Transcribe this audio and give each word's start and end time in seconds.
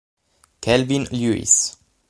Kelvin 0.61 1.05
Lewis 1.13 1.77